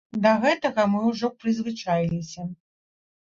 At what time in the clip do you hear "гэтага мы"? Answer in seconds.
0.43-1.01